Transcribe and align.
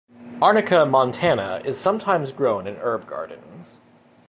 "Arnica 0.41 0.83
montana" 0.83 1.61
is 1.63 1.77
sometimes 1.79 2.31
grown 2.31 2.65
in 2.65 2.75
herb 2.77 3.05
gardens. 3.05 3.81